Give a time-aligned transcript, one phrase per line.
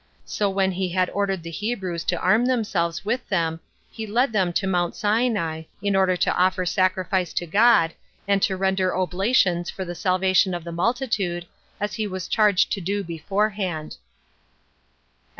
[0.25, 3.59] So when he had ordered the Hebrews to arm themselves with them,
[3.91, 7.93] he led them to Mount Sinai, in order to offer sacrifice to God,
[8.27, 11.45] and to render oblations for the salvation of the multitude,
[11.79, 13.97] as he was charged to do beforehand.